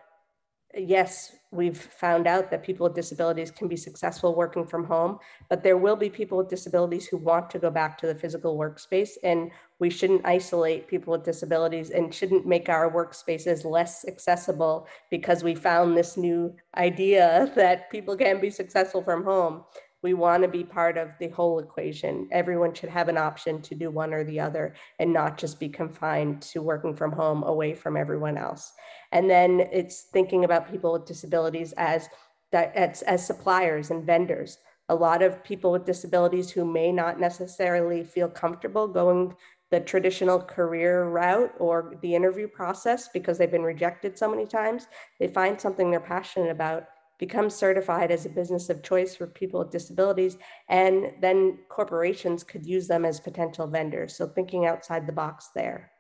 yes, 0.79 1.37
we've 1.51 1.79
found 1.79 2.27
out 2.27 2.51
that 2.51 2.63
people 2.63 2.85
with 2.85 2.95
disabilities 2.95 3.51
can 3.51 3.69
be 3.69 3.77
successful 3.77 4.35
working 4.35 4.67
from 4.67 4.85
home, 4.85 5.19
but 5.49 5.63
there 5.63 5.79
will 5.79 5.97
be 5.97 6.11
people 6.11 6.37
with 6.37 6.49
disabilities 6.49 7.07
who 7.07 7.17
want 7.17 7.51
to 7.51 7.59
go 7.59 7.71
back 7.71 7.97
to 7.99 8.07
the 8.07 8.15
physical 8.15 8.59
workspace. 8.59 9.11
And 9.25 9.51
we 9.79 9.89
shouldn't 9.89 10.27
isolate 10.27 10.89
people 10.89 11.13
with 11.13 11.25
disabilities 11.25 11.91
and 11.91 12.13
shouldn't 12.15 12.47
make 12.47 12.69
our 12.69 12.93
workspaces 12.93 13.65
less 13.65 14.07
accessible 14.07 14.87
because 15.11 15.43
we 15.43 15.55
found 15.55 15.97
this 15.97 16.17
new 16.17 16.55
idea 16.77 17.51
that 17.57 17.91
people 17.91 18.17
can 18.17 18.41
be 18.41 18.51
successful 18.51 19.03
from 19.03 19.25
home 19.25 19.65
we 20.03 20.15
want 20.15 20.43
to 20.43 20.49
be 20.49 20.63
part 20.63 20.97
of 20.97 21.11
the 21.19 21.29
whole 21.29 21.59
equation. 21.59 22.29
Everyone 22.31 22.73
should 22.73 22.89
have 22.89 23.09
an 23.09 23.19
option 23.19 23.61
to 23.63 23.75
do 23.75 23.91
one 23.91 24.15
or 24.15 24.25
the 24.25 24.39
other 24.39 24.75
and 24.99 25.13
not 25.13 25.39
just 25.39 25.59
be 25.59 25.69
confined 25.69 26.43
to 26.43 26.63
working 26.63 26.95
from 26.95 27.13
home 27.13 27.43
away 27.43 27.75
from 27.75 27.97
everyone 27.97 28.37
else. 28.37 28.73
And 29.13 29.29
then 29.29 29.61
it's 29.73 30.03
thinking 30.13 30.45
about 30.45 30.71
people 30.71 30.93
with 30.93 31.07
disabilities 31.07 31.73
as 31.77 32.09
as, 32.53 33.03
as 33.03 33.27
suppliers 33.27 33.91
and 33.91 34.07
vendors. 34.07 34.59
A 34.89 34.95
lot 34.95 35.23
of 35.23 35.45
people 35.45 35.71
with 35.71 35.85
disabilities 35.85 36.51
who 36.51 36.65
may 36.65 36.91
not 36.91 37.21
necessarily 37.21 38.03
feel 38.03 38.29
comfortable 38.29 38.89
going 38.89 39.35
the 39.71 39.81
traditional 39.81 40.41
career 40.41 41.05
route 41.11 41.53
or 41.59 41.95
the 42.01 42.15
interview 42.15 42.49
process 42.49 43.09
because 43.09 43.37
they've 43.37 43.51
been 43.51 43.63
rejected 43.63 44.17
so 44.17 44.31
many 44.31 44.47
times, 44.47 44.87
they 45.21 45.29
find 45.29 45.61
something 45.61 45.91
they're 45.91 46.01
passionate 46.01 46.51
about 46.51 46.85
become 47.19 47.51
certified 47.51 48.11
as 48.11 48.27
a 48.27 48.31
business 48.31 48.71
of 48.71 48.83
choice 48.83 49.17
for 49.17 49.27
people 49.27 49.61
with 49.61 49.71
disabilities, 49.71 50.39
and 50.69 51.13
then 51.21 51.59
corporations 51.69 52.45
could 52.45 52.65
use 52.65 52.87
them 52.87 53.05
as 53.05 53.21
potential 53.21 53.67
vendors. 53.67 54.17
So 54.17 54.27
thinking 54.27 54.67
outside 54.67 55.07
the 55.07 55.13
box 55.13 55.51
there. 55.55 55.91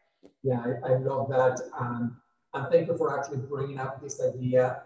Yeah, 0.43 0.61
I, 0.61 0.93
I 0.93 0.97
love 0.97 1.29
that. 1.31 1.61
Um, 1.79 2.17
and 2.55 2.67
thank 2.71 2.89
you 2.89 2.97
for 2.97 3.19
actually 3.19 3.39
bringing 3.39 3.79
up 3.79 4.01
this 4.03 4.21
idea, 4.23 4.83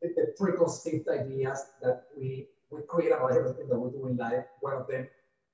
the, 0.00 0.08
the 0.16 0.34
preconceived 0.38 1.08
ideas 1.08 1.66
that 1.82 2.04
we, 2.16 2.46
we 2.70 2.80
create 2.88 3.12
about 3.12 3.32
everything 3.32 3.68
that 3.68 3.78
we 3.78 3.90
do 3.90 4.06
in 4.06 4.16
life. 4.16 4.44
One 4.60 4.74
of 4.74 4.86
them, 4.86 5.08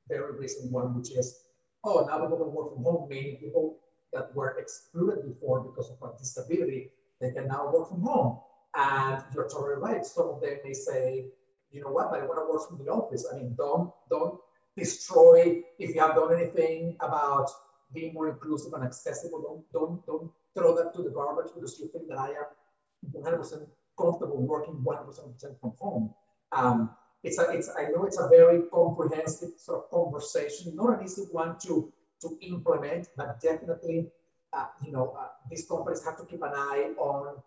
very 0.08 0.38
recent 0.38 0.70
one, 0.70 0.94
which 0.94 1.10
is, 1.12 1.40
oh, 1.84 2.06
now 2.06 2.20
we're 2.20 2.28
going 2.28 2.42
to 2.42 2.48
work 2.48 2.74
from 2.74 2.84
home, 2.84 3.08
Many 3.08 3.36
people 3.36 3.78
that 4.12 4.34
were 4.34 4.56
excluded 4.58 5.26
before 5.26 5.60
because 5.60 5.90
of 5.90 5.96
a 6.08 6.16
disability, 6.18 6.90
they 7.20 7.32
can 7.32 7.48
now 7.48 7.70
work 7.72 7.88
from 7.88 8.02
home. 8.02 8.38
And 8.78 9.24
you're 9.34 9.48
totally 9.48 9.74
right. 9.74 10.06
Some 10.06 10.28
of 10.28 10.40
them 10.40 10.58
may 10.64 10.72
say, 10.72 11.26
you 11.72 11.80
know 11.82 11.90
what, 11.90 12.14
I 12.14 12.24
want 12.24 12.38
to 12.38 12.52
work 12.52 12.68
from 12.68 12.78
the 12.78 12.90
office. 12.90 13.26
I 13.30 13.36
mean, 13.36 13.54
don't 13.58 13.90
don't 14.08 14.38
destroy 14.76 15.62
if 15.78 15.94
you 15.94 16.00
have 16.00 16.14
done 16.14 16.32
anything 16.32 16.96
about 17.00 17.50
being 17.92 18.14
more 18.14 18.28
inclusive 18.28 18.72
and 18.74 18.84
accessible. 18.84 19.40
Don't 19.42 19.72
don't 19.72 20.06
don't 20.06 20.30
throw 20.56 20.76
that 20.76 20.94
to 20.94 21.02
the 21.02 21.10
garbage 21.10 21.50
because 21.54 21.78
you 21.80 21.88
think 21.88 22.08
that 22.08 22.18
I 22.18 22.28
am 22.28 22.46
100% 23.12 23.66
comfortable 23.98 24.42
working 24.46 24.84
100% 24.86 25.60
from 25.60 25.72
home. 25.78 26.14
Um, 26.52 26.90
it's 27.24 27.38
a, 27.38 27.50
it's, 27.50 27.68
I 27.76 27.90
know 27.90 28.04
it's 28.04 28.20
a 28.20 28.28
very 28.28 28.62
comprehensive 28.72 29.50
sort 29.56 29.84
of 29.84 29.90
conversation, 29.90 30.76
not 30.76 30.98
an 30.98 31.04
easy 31.04 31.22
one 31.32 31.56
to, 31.64 31.92
to 32.22 32.38
implement, 32.42 33.08
but 33.16 33.40
definitely, 33.40 34.06
uh, 34.52 34.66
you 34.84 34.92
know, 34.92 35.16
uh, 35.18 35.28
these 35.50 35.66
companies 35.66 36.04
have 36.04 36.16
to 36.18 36.24
keep 36.24 36.42
an 36.42 36.52
eye 36.54 36.92
on 36.96 37.42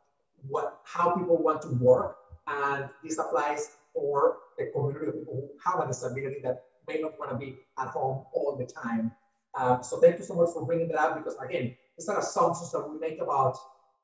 what, 0.47 0.81
how 0.85 1.15
people 1.15 1.37
want 1.41 1.61
to 1.63 1.69
work. 1.69 2.17
And 2.47 2.89
this 3.03 3.17
applies 3.17 3.77
for 3.93 4.37
the 4.57 4.71
community 4.73 5.07
of 5.07 5.13
people 5.13 5.33
who 5.35 5.49
have 5.63 5.83
a 5.83 5.87
disability 5.87 6.37
that 6.43 6.63
may 6.87 7.01
not 7.01 7.19
want 7.19 7.31
to 7.31 7.37
be 7.37 7.57
at 7.77 7.87
home 7.87 8.25
all 8.33 8.57
the 8.57 8.65
time. 8.65 9.11
Uh, 9.57 9.81
so 9.81 9.99
thank 9.99 10.17
you 10.17 10.23
so 10.23 10.33
much 10.33 10.49
for 10.53 10.65
bringing 10.65 10.87
that 10.89 10.99
up 10.99 11.17
because 11.17 11.37
again, 11.39 11.75
these 11.97 12.07
are 12.07 12.19
assumptions 12.19 12.71
that 12.71 12.89
we 12.89 12.97
make 12.99 13.21
about 13.21 13.57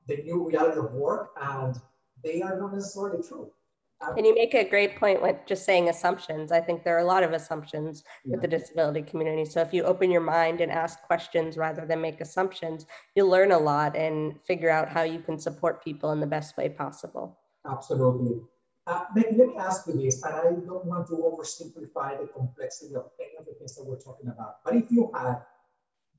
the 0.06 0.16
new 0.18 0.46
reality 0.46 0.78
of 0.78 0.92
work 0.92 1.30
and 1.40 1.76
they 2.22 2.42
are 2.42 2.58
not 2.58 2.74
necessarily 2.74 3.22
true. 3.26 3.50
And 4.00 4.24
you 4.24 4.34
make 4.34 4.54
a 4.54 4.68
great 4.68 4.96
point 4.96 5.20
with 5.20 5.36
just 5.46 5.64
saying 5.64 5.88
assumptions. 5.88 6.52
I 6.52 6.60
think 6.60 6.84
there 6.84 6.94
are 6.96 7.00
a 7.00 7.04
lot 7.04 7.24
of 7.24 7.32
assumptions 7.32 8.04
yeah. 8.24 8.32
with 8.32 8.42
the 8.42 8.48
disability 8.48 9.02
community. 9.02 9.44
So 9.44 9.60
if 9.60 9.74
you 9.74 9.82
open 9.82 10.10
your 10.10 10.20
mind 10.20 10.60
and 10.60 10.70
ask 10.70 11.02
questions 11.02 11.56
rather 11.56 11.84
than 11.84 12.00
make 12.00 12.20
assumptions, 12.20 12.86
you'll 13.16 13.28
learn 13.28 13.50
a 13.50 13.58
lot 13.58 13.96
and 13.96 14.38
figure 14.46 14.70
out 14.70 14.88
how 14.88 15.02
you 15.02 15.18
can 15.18 15.38
support 15.38 15.82
people 15.82 16.12
in 16.12 16.20
the 16.20 16.26
best 16.26 16.56
way 16.56 16.68
possible. 16.68 17.38
Absolutely. 17.68 18.40
Uh, 18.86 19.04
let 19.16 19.36
me 19.36 19.54
ask 19.58 19.86
you 19.86 19.94
this, 19.94 20.22
and 20.22 20.34
I 20.34 20.44
don't 20.44 20.84
want 20.86 21.08
to 21.08 21.14
oversimplify 21.14 22.20
the 22.20 22.28
complexity 22.34 22.94
of 22.94 23.10
any 23.20 23.36
of 23.38 23.44
the 23.44 23.52
things 23.58 23.76
that 23.76 23.84
we're 23.84 24.00
talking 24.00 24.28
about. 24.28 24.64
But 24.64 24.76
if 24.76 24.90
you 24.90 25.10
had 25.12 25.42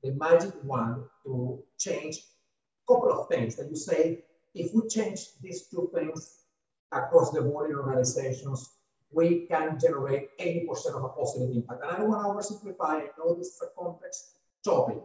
the 0.02 0.12
magic 0.12 0.52
wand 0.62 1.02
to 1.24 1.62
change 1.78 2.18
a 2.18 2.92
couple 2.92 3.10
of 3.10 3.28
things 3.28 3.56
that 3.56 3.70
you 3.70 3.76
say, 3.76 4.22
if 4.54 4.72
we 4.74 4.86
change 4.88 5.20
these 5.42 5.66
two 5.68 5.90
things, 5.94 6.39
across 6.92 7.30
the 7.30 7.42
board 7.42 7.70
in 7.70 7.76
organizations, 7.76 8.70
we 9.12 9.46
can 9.46 9.78
generate 9.78 10.36
80% 10.38 10.96
of 10.96 11.04
a 11.04 11.08
positive 11.08 11.50
impact. 11.54 11.82
And 11.82 11.90
I 11.90 11.98
don't 11.98 12.08
want 12.08 12.22
to 12.22 12.54
oversimplify, 12.54 12.90
I 12.90 13.08
know 13.18 13.34
this 13.34 13.48
is 13.48 13.62
a 13.62 13.80
complex 13.80 14.34
topic, 14.64 14.98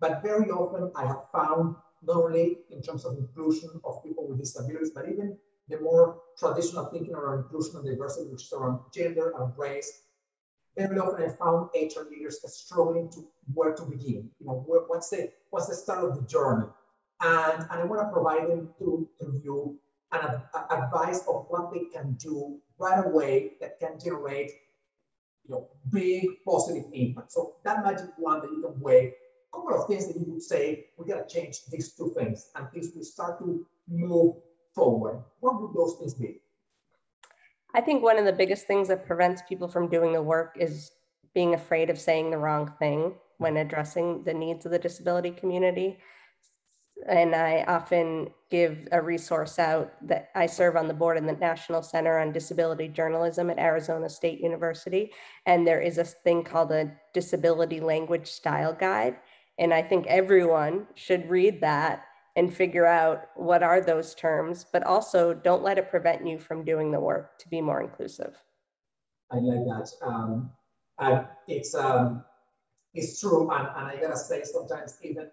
but 0.00 0.22
very 0.22 0.50
often 0.50 0.90
I 0.96 1.06
have 1.06 1.24
found 1.32 1.76
not 2.02 2.16
only 2.16 2.58
in 2.70 2.82
terms 2.82 3.04
of 3.04 3.16
inclusion 3.18 3.70
of 3.84 4.02
people 4.02 4.26
with 4.28 4.40
disabilities, 4.40 4.90
but 4.94 5.08
even 5.08 5.36
the 5.68 5.78
more 5.80 6.20
traditional 6.38 6.86
thinking 6.86 7.14
around 7.14 7.44
inclusion 7.44 7.76
and 7.76 7.86
diversity, 7.86 8.28
which 8.30 8.42
is 8.42 8.52
around 8.52 8.80
gender 8.92 9.32
and 9.38 9.52
race. 9.56 10.02
Very 10.76 10.98
often 10.98 11.22
I 11.22 11.28
found 11.28 11.68
HR 11.74 12.08
leaders 12.10 12.40
struggling 12.46 13.10
to 13.12 13.28
where 13.54 13.74
to 13.74 13.82
begin. 13.84 14.30
You 14.40 14.46
know, 14.46 14.64
where, 14.66 14.80
what's 14.86 15.10
the 15.10 15.30
what's 15.50 15.68
the 15.68 15.74
start 15.74 16.04
of 16.04 16.16
the 16.16 16.22
journey? 16.22 16.66
And, 17.20 17.66
and 17.70 17.80
I 17.80 17.84
want 17.84 18.02
to 18.02 18.12
provide 18.12 18.48
them 18.48 18.70
to, 18.80 19.08
to 19.20 19.40
you 19.44 19.78
and 20.12 20.42
advice 20.70 21.20
of 21.26 21.46
what 21.48 21.72
they 21.72 21.84
can 21.92 22.12
do 22.14 22.58
right 22.78 23.04
away 23.04 23.52
that 23.60 23.78
can 23.80 23.98
generate 23.98 24.50
you 25.44 25.54
know, 25.54 25.68
big 25.90 26.26
positive 26.44 26.84
impact. 26.92 27.32
So 27.32 27.56
that 27.64 27.84
magic 27.84 28.10
wand 28.18 28.42
that 28.42 28.50
you 28.50 28.62
can 28.62 28.80
wave, 28.80 29.12
a 29.52 29.56
couple 29.56 29.80
of 29.80 29.88
things 29.88 30.06
that 30.06 30.16
you 30.16 30.32
would 30.32 30.42
say, 30.42 30.86
we 30.96 31.06
gotta 31.06 31.26
change 31.26 31.66
these 31.70 31.92
two 31.92 32.12
things 32.16 32.50
and 32.54 32.70
things 32.70 32.90
will 32.94 33.04
start 33.04 33.38
to 33.40 33.66
move 33.88 34.36
forward. 34.74 35.22
What 35.40 35.60
would 35.60 35.74
those 35.74 35.96
things 35.98 36.14
be? 36.14 36.40
I 37.74 37.80
think 37.80 38.02
one 38.02 38.18
of 38.18 38.24
the 38.24 38.32
biggest 38.32 38.66
things 38.66 38.88
that 38.88 39.06
prevents 39.06 39.42
people 39.48 39.66
from 39.66 39.88
doing 39.88 40.12
the 40.12 40.22
work 40.22 40.56
is 40.60 40.92
being 41.34 41.54
afraid 41.54 41.88
of 41.88 41.98
saying 41.98 42.30
the 42.30 42.38
wrong 42.38 42.70
thing 42.78 43.14
when 43.38 43.56
addressing 43.56 44.22
the 44.24 44.34
needs 44.34 44.66
of 44.66 44.72
the 44.72 44.78
disability 44.78 45.30
community 45.30 45.98
and 47.08 47.34
I 47.34 47.64
often 47.68 48.30
give 48.50 48.88
a 48.92 49.00
resource 49.00 49.58
out 49.58 49.92
that 50.06 50.30
I 50.34 50.46
serve 50.46 50.76
on 50.76 50.88
the 50.88 50.94
board 50.94 51.16
in 51.16 51.26
the 51.26 51.32
National 51.32 51.82
Center 51.82 52.18
on 52.18 52.32
Disability 52.32 52.88
Journalism 52.88 53.50
at 53.50 53.58
Arizona 53.58 54.08
State 54.08 54.40
University. 54.40 55.12
And 55.46 55.66
there 55.66 55.80
is 55.80 55.98
a 55.98 56.04
thing 56.04 56.44
called 56.44 56.72
a 56.72 56.92
Disability 57.14 57.80
Language 57.80 58.28
Style 58.28 58.74
Guide. 58.74 59.16
And 59.58 59.72
I 59.72 59.82
think 59.82 60.06
everyone 60.06 60.86
should 60.94 61.28
read 61.30 61.60
that 61.60 62.04
and 62.36 62.54
figure 62.54 62.86
out 62.86 63.24
what 63.36 63.62
are 63.62 63.80
those 63.80 64.14
terms, 64.14 64.66
but 64.72 64.82
also 64.84 65.34
don't 65.34 65.62
let 65.62 65.78
it 65.78 65.90
prevent 65.90 66.26
you 66.26 66.38
from 66.38 66.64
doing 66.64 66.90
the 66.90 67.00
work 67.00 67.38
to 67.38 67.48
be 67.48 67.60
more 67.60 67.80
inclusive. 67.80 68.36
I 69.30 69.36
like 69.36 69.64
that. 69.66 69.90
Um, 70.06 70.50
and 70.98 71.26
it's, 71.48 71.74
um, 71.74 72.24
it's 72.94 73.20
true. 73.20 73.50
And, 73.50 73.68
and 73.76 73.86
I 73.86 73.96
gotta 74.00 74.16
say, 74.16 74.42
sometimes 74.44 74.98
even 75.02 75.30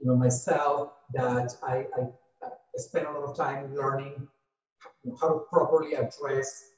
you 0.00 0.06
know, 0.06 0.16
myself 0.16 0.92
that 1.14 1.56
I, 1.62 1.86
I, 1.98 2.02
I 2.42 2.48
spend 2.76 3.06
a 3.06 3.12
lot 3.12 3.24
of 3.24 3.36
time 3.36 3.74
learning 3.74 4.28
how 5.20 5.28
to 5.28 5.40
properly 5.50 5.94
address 5.94 6.70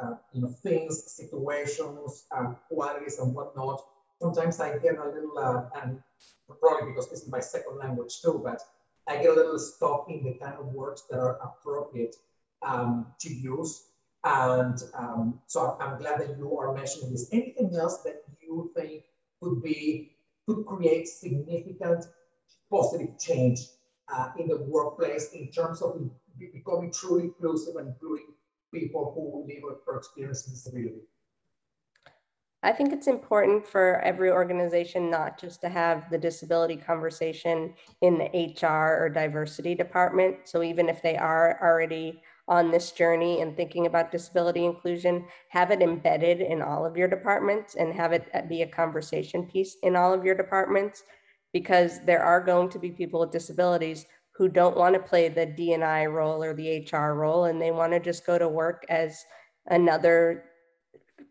uh, 0.00 0.14
you 0.32 0.42
know, 0.42 0.48
things, 0.48 1.12
situations, 1.12 2.24
uh, 2.36 2.54
qualities 2.68 3.18
and 3.18 3.34
whatnot. 3.34 3.82
Sometimes 4.20 4.60
I 4.60 4.78
get 4.78 4.98
a 4.98 5.04
little, 5.04 5.38
uh, 5.38 5.80
and 5.82 6.00
probably 6.60 6.90
because 6.90 7.10
this 7.10 7.22
is 7.22 7.28
my 7.28 7.40
second 7.40 7.78
language 7.78 8.20
too, 8.22 8.40
but 8.42 8.60
I 9.08 9.16
get 9.16 9.30
a 9.30 9.34
little 9.34 9.58
stuck 9.58 10.06
in 10.08 10.24
the 10.24 10.34
kind 10.34 10.54
of 10.58 10.66
words 10.66 11.04
that 11.10 11.18
are 11.18 11.38
appropriate 11.42 12.16
um, 12.62 13.06
to 13.20 13.32
use. 13.32 13.84
And 14.24 14.80
um, 14.94 15.40
so 15.46 15.76
I'm 15.80 15.98
glad 15.98 16.20
that 16.20 16.38
you 16.38 16.56
are 16.56 16.72
mentioning 16.72 17.10
this. 17.10 17.28
Anything 17.32 17.74
else 17.74 18.02
that 18.02 18.22
you 18.40 18.70
think 18.76 19.02
could 19.42 19.62
be, 19.62 20.12
could 20.46 20.64
create 20.66 21.08
significant 21.08 22.04
positive 22.72 23.18
change 23.18 23.60
uh, 24.12 24.30
in 24.38 24.48
the 24.48 24.62
workplace 24.62 25.32
in 25.34 25.50
terms 25.52 25.82
of 25.82 26.00
becoming 26.38 26.90
truly 26.92 27.24
inclusive 27.24 27.76
and 27.76 27.88
including 27.88 28.34
people 28.72 29.12
who 29.14 29.46
live 29.46 29.62
or 29.86 29.96
experience 29.96 30.42
disability? 30.42 31.02
I 32.64 32.72
think 32.72 32.92
it's 32.92 33.08
important 33.08 33.66
for 33.66 34.00
every 34.04 34.30
organization 34.30 35.10
not 35.10 35.38
just 35.38 35.60
to 35.62 35.68
have 35.68 36.08
the 36.10 36.18
disability 36.18 36.76
conversation 36.76 37.74
in 38.02 38.18
the 38.18 38.56
HR 38.62 39.02
or 39.02 39.10
diversity 39.12 39.74
department. 39.74 40.36
So 40.44 40.62
even 40.62 40.88
if 40.88 41.02
they 41.02 41.16
are 41.16 41.58
already 41.60 42.22
on 42.46 42.70
this 42.70 42.92
journey 42.92 43.40
and 43.40 43.56
thinking 43.56 43.86
about 43.86 44.12
disability 44.12 44.64
inclusion, 44.64 45.26
have 45.48 45.72
it 45.72 45.82
embedded 45.82 46.40
in 46.40 46.62
all 46.62 46.86
of 46.86 46.96
your 46.96 47.08
departments 47.08 47.74
and 47.74 47.92
have 47.94 48.12
it 48.12 48.30
be 48.48 48.62
a 48.62 48.66
conversation 48.66 49.44
piece 49.44 49.76
in 49.82 49.96
all 49.96 50.14
of 50.14 50.24
your 50.24 50.36
departments 50.36 51.02
because 51.52 52.00
there 52.04 52.22
are 52.22 52.40
going 52.40 52.68
to 52.70 52.78
be 52.78 52.90
people 52.90 53.20
with 53.20 53.30
disabilities 53.30 54.06
who 54.34 54.48
don't 54.48 54.76
want 54.76 54.94
to 54.94 55.00
play 55.00 55.28
the 55.28 55.46
D&I 55.46 56.06
role 56.06 56.42
or 56.42 56.54
the 56.54 56.86
HR 56.90 57.14
role 57.14 57.44
and 57.44 57.60
they 57.60 57.70
want 57.70 57.92
to 57.92 58.00
just 58.00 58.26
go 58.26 58.38
to 58.38 58.48
work 58.48 58.84
as 58.88 59.24
another 59.66 60.44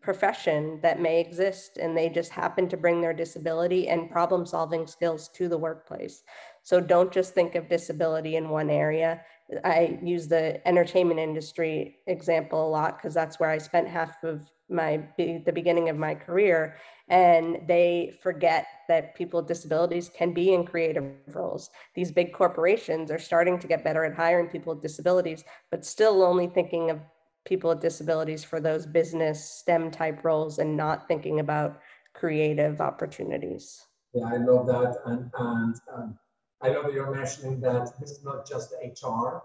profession 0.00 0.80
that 0.82 1.00
may 1.00 1.20
exist 1.20 1.76
and 1.76 1.96
they 1.96 2.08
just 2.08 2.30
happen 2.30 2.68
to 2.68 2.76
bring 2.76 3.00
their 3.00 3.12
disability 3.12 3.88
and 3.88 4.10
problem 4.10 4.44
solving 4.44 4.86
skills 4.86 5.28
to 5.28 5.48
the 5.48 5.58
workplace. 5.58 6.22
So 6.62 6.80
don't 6.80 7.12
just 7.12 7.34
think 7.34 7.54
of 7.54 7.68
disability 7.68 8.36
in 8.36 8.48
one 8.48 8.70
area. 8.70 9.20
I 9.64 9.98
use 10.02 10.28
the 10.28 10.66
entertainment 10.66 11.20
industry 11.20 11.96
example 12.06 12.66
a 12.66 12.70
lot 12.70 12.96
because 12.96 13.14
that's 13.14 13.38
where 13.38 13.50
I 13.50 13.58
spent 13.58 13.88
half 13.88 14.22
of 14.24 14.50
my 14.68 15.06
the 15.18 15.52
beginning 15.52 15.88
of 15.88 15.96
my 15.96 16.14
career. 16.14 16.76
And 17.08 17.60
they 17.66 18.14
forget 18.22 18.66
that 18.88 19.14
people 19.14 19.40
with 19.40 19.48
disabilities 19.48 20.08
can 20.08 20.32
be 20.32 20.54
in 20.54 20.64
creative 20.64 21.04
roles. 21.34 21.70
These 21.94 22.12
big 22.12 22.32
corporations 22.32 23.10
are 23.10 23.18
starting 23.18 23.58
to 23.58 23.66
get 23.66 23.84
better 23.84 24.04
at 24.04 24.14
hiring 24.14 24.48
people 24.48 24.74
with 24.74 24.82
disabilities 24.82 25.44
but 25.70 25.84
still 25.84 26.22
only 26.22 26.46
thinking 26.46 26.90
of 26.90 27.00
people 27.44 27.70
with 27.70 27.80
disabilities 27.80 28.44
for 28.44 28.60
those 28.60 28.86
business 28.86 29.44
stem 29.44 29.90
type 29.90 30.24
roles 30.24 30.58
and 30.58 30.76
not 30.76 31.08
thinking 31.08 31.40
about 31.40 31.80
creative 32.14 32.80
opportunities. 32.80 33.84
Yeah 34.14 34.26
i 34.26 34.36
love 34.36 34.66
that. 34.66 34.96
And 35.06 35.30
and 35.38 35.74
um, 35.94 36.18
i 36.62 36.68
love 36.68 36.84
that 36.84 36.94
you're 36.94 37.14
mentioning 37.14 37.60
that 37.60 37.98
this 38.00 38.10
is 38.10 38.24
not 38.24 38.48
just 38.48 38.72
hr 39.02 39.42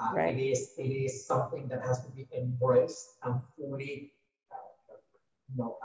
uh, 0.00 0.14
right. 0.14 0.36
it 0.36 0.40
is 0.40 0.72
it 0.78 0.92
is 1.06 1.26
something 1.26 1.66
that 1.68 1.80
has 1.82 2.04
to 2.04 2.10
be 2.12 2.28
embraced 2.36 3.16
and 3.24 3.40
fully 3.56 4.12
you 5.50 5.64
know, 5.64 5.78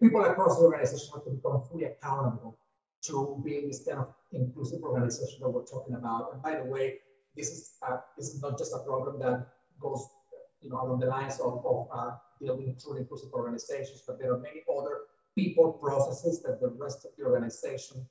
people 0.00 0.24
across 0.24 0.58
the 0.58 0.64
organization 0.64 1.08
have 1.14 1.24
to 1.24 1.30
become 1.30 1.62
fully 1.70 1.84
accountable 1.84 2.58
to 3.02 3.40
being 3.44 3.68
this 3.68 3.84
kind 3.84 3.98
of 3.98 4.14
inclusive 4.32 4.82
organization 4.82 5.38
that 5.40 5.50
we're 5.50 5.64
talking 5.64 5.94
about. 5.94 6.32
And 6.32 6.42
by 6.42 6.56
the 6.56 6.64
way, 6.64 6.98
this 7.36 7.48
is 7.48 7.72
uh, 7.86 7.98
this 8.16 8.28
is 8.28 8.40
not 8.40 8.58
just 8.58 8.72
a 8.74 8.78
problem 8.78 9.20
that 9.20 9.46
goes, 9.80 10.08
you 10.62 10.70
know, 10.70 10.80
along 10.80 11.00
the 11.00 11.06
lines 11.06 11.38
of, 11.38 11.64
of 11.66 11.88
uh, 11.92 12.12
building 12.40 12.76
truly 12.82 13.00
inclusive 13.00 13.32
organizations, 13.32 14.02
but 14.06 14.18
there 14.18 14.32
are 14.32 14.38
many 14.38 14.62
other 14.74 15.00
people 15.34 15.72
processes 15.72 16.42
that 16.42 16.60
the 16.60 16.68
rest 16.68 17.04
of 17.04 17.10
the 17.18 17.24
organization, 17.24 18.06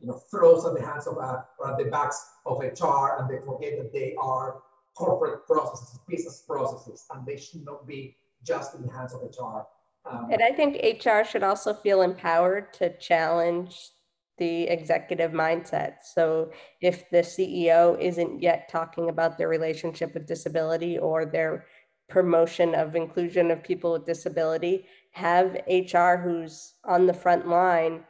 you 0.00 0.06
know, 0.06 0.20
throws 0.30 0.64
at 0.66 0.74
the 0.74 0.84
hands 0.84 1.06
of 1.06 1.18
uh, 1.18 1.42
or 1.58 1.72
at 1.72 1.78
the 1.78 1.84
backs 1.84 2.24
of 2.44 2.58
HR, 2.58 3.18
and 3.18 3.30
they 3.30 3.44
forget 3.44 3.78
that 3.78 3.92
they 3.92 4.14
are 4.20 4.62
corporate 4.94 5.46
processes, 5.46 5.98
business 6.08 6.44
processes, 6.46 7.06
and 7.12 7.26
they 7.26 7.36
should 7.36 7.64
not 7.64 7.86
be 7.86 8.16
just 8.42 8.74
in 8.74 8.86
the 8.86 8.92
hands 8.92 9.14
of 9.14 9.22
HR. 9.22 9.66
Um, 10.08 10.28
and 10.30 10.42
I 10.42 10.52
think 10.52 10.76
HR 11.04 11.24
should 11.24 11.42
also 11.42 11.74
feel 11.74 12.02
empowered 12.02 12.72
to 12.74 12.96
challenge 12.98 13.90
the 14.38 14.64
executive 14.64 15.32
mindset. 15.32 15.96
So 16.14 16.50
if 16.80 17.08
the 17.10 17.18
CEO 17.18 17.98
isn't 17.98 18.42
yet 18.42 18.68
talking 18.68 19.08
about 19.08 19.38
their 19.38 19.48
relationship 19.48 20.14
with 20.14 20.26
disability 20.26 20.98
or 20.98 21.24
their 21.24 21.66
promotion 22.08 22.74
of 22.74 22.94
inclusion 22.94 23.50
of 23.50 23.64
people 23.64 23.92
with 23.92 24.06
disability, 24.06 24.86
have 25.12 25.56
HR 25.66 26.16
who's 26.16 26.74
on 26.84 27.06
the 27.06 27.14
front 27.14 27.48
line 27.48 28.04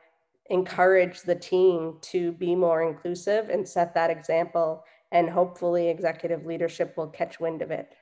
encourage 0.51 1.23
the 1.23 1.35
team 1.35 1.97
to 2.01 2.33
be 2.33 2.55
more 2.55 2.83
inclusive 2.83 3.49
and 3.49 3.67
set 3.67 3.95
that 3.95 4.11
example 4.11 4.85
and 5.13 5.31
hopefully 5.31 5.89
executive 5.89 6.47
leadership 6.47 6.95
will 6.97 7.09
catch 7.09 7.41
wind 7.41 7.63
of 7.63 7.71
it. 7.71 7.95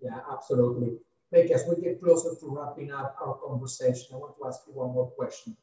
Yeah, 0.00 0.20
absolutely. 0.30 0.98
Becky, 1.32 1.52
as 1.54 1.64
we 1.68 1.82
get 1.82 2.00
closer 2.00 2.38
to 2.40 2.46
wrapping 2.48 2.92
up 2.92 3.16
our 3.20 3.34
conversation, 3.46 4.08
I 4.14 4.16
want 4.16 4.36
to 4.38 4.46
ask 4.46 4.60
you 4.66 4.74
one 4.74 4.92
more 4.92 5.10
question. 5.10 5.56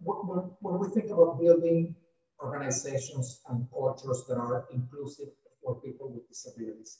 When 0.00 0.78
we 0.78 0.88
think 0.88 1.10
about 1.10 1.40
building 1.40 1.94
organizations 2.42 3.40
and 3.48 3.66
cultures 3.70 4.24
that 4.28 4.36
are 4.36 4.66
inclusive 4.72 5.28
for 5.62 5.80
people 5.80 6.10
with 6.10 6.28
disabilities, 6.28 6.98